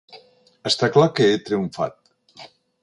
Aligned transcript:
Està 0.69 0.89
clar 0.95 1.11
que 1.19 1.29
he 1.33 1.37
triomfat. 1.51 2.49